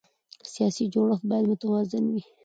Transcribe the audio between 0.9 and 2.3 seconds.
جوړښت باید متوازن وي